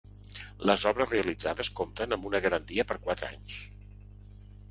Les 0.69 0.85
obres 0.91 1.11
realitzades 1.11 1.69
compten 1.81 2.17
amb 2.17 2.25
una 2.31 2.41
garantia 2.47 2.87
per 2.93 2.99
quatre 3.05 3.31
anys. 3.35 3.61